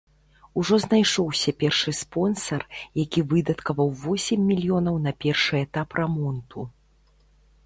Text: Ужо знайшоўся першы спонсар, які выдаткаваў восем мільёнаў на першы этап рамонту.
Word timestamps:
Ужо 0.59 0.75
знайшоўся 0.85 1.53
першы 1.63 1.93
спонсар, 2.01 2.65
які 3.03 3.25
выдаткаваў 3.35 3.93
восем 4.05 4.39
мільёнаў 4.53 4.95
на 5.05 5.11
першы 5.27 5.55
этап 5.65 5.89
рамонту. 6.03 6.59